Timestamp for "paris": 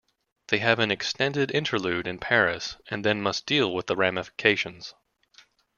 2.17-2.75